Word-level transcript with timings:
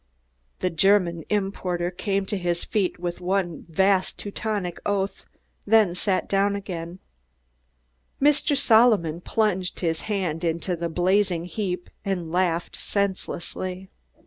The 0.61 0.71
German 0.71 1.25
importer 1.29 1.91
came 1.91 2.25
to 2.25 2.37
his 2.39 2.65
feet 2.65 2.97
with 2.97 3.21
one 3.21 3.67
vast 3.69 4.17
Teutonic 4.17 4.79
oath, 4.83 5.27
then 5.67 5.93
sat 5.93 6.27
down 6.27 6.55
again; 6.55 6.97
Mr. 8.19 8.57
Solomon 8.57 9.21
plunged 9.21 9.81
his 9.81 9.99
hand 10.09 10.43
into 10.43 10.75
the 10.75 10.89
blazing 10.89 11.45
heap 11.45 11.87
and 12.03 12.31
laughed 12.31 12.75
senselessly. 12.75 13.89